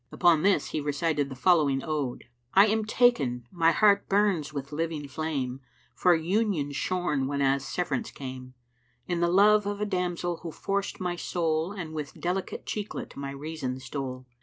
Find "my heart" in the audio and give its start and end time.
3.51-4.09